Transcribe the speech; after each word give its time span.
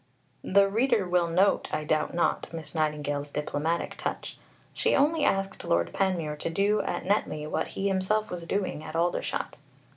(The 0.43 0.67
reader 0.67 1.07
will 1.07 1.27
note, 1.27 1.69
I 1.71 1.83
doubt 1.83 2.11
not, 2.15 2.49
Miss 2.51 2.73
Nightingale's 2.73 3.29
diplomatic 3.29 3.97
touch; 3.99 4.39
she 4.73 4.95
only 4.95 5.23
asked 5.23 5.63
Lord 5.63 5.93
Panmure 5.93 6.37
to 6.37 6.49
do 6.49 6.81
at 6.81 7.05
Netley 7.05 7.45
what 7.45 7.67
he 7.77 7.87
himself 7.87 8.31
was 8.31 8.47
doing 8.47 8.83
at 8.83 8.95
Aldershot.) 8.95 9.57